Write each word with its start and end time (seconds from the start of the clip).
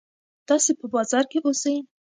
تاسې 0.47 0.71
په 0.79 0.85
بازار 0.93 1.23
کې 1.31 1.39
اوسئ. 1.45 1.75